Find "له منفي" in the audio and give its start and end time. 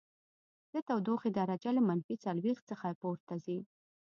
1.77-2.15